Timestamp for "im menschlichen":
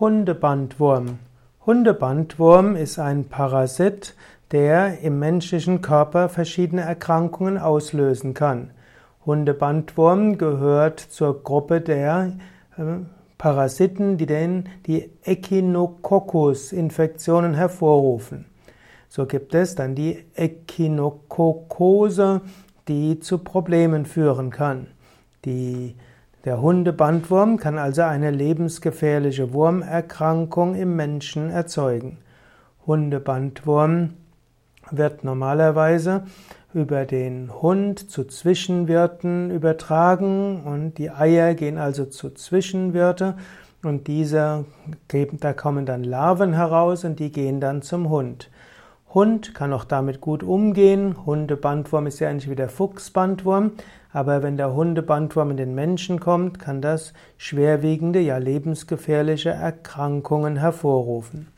5.02-5.82